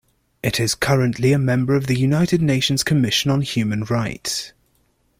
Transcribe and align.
It 0.41 0.59
is 0.59 0.73
currently 0.73 1.31
a 1.31 1.37
member 1.37 1.75
of 1.75 1.85
the 1.85 1.95
United 1.95 2.41
Nations 2.41 2.83
Commission 2.83 3.29
on 3.29 3.41
Human 3.41 3.83
Rights. 3.83 4.51